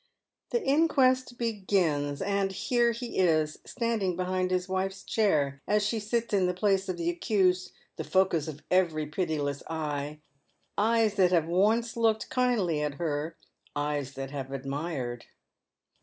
[0.49, 6.33] The inquest begins, and here he is, standing behind his wife'' chair as she sits
[6.33, 10.19] in the place of the accused, the focus of every pitiless eye,
[10.75, 13.37] eyes that have once looked kindly at her,
[13.75, 15.25] eyes tha' have admired.